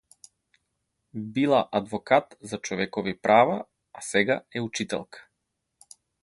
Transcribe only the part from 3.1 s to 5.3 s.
права, а сега е учителка.